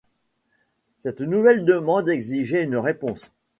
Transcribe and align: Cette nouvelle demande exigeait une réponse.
Cette 1.01 1.21
nouvelle 1.21 1.63
demande 1.63 2.09
exigeait 2.09 2.63
une 2.63 2.77
réponse. 2.77 3.31